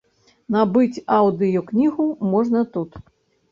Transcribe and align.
Набыць 0.55 1.03
аўдыёкнігу 1.17 2.09
можна 2.35 2.67
тут. 2.75 3.01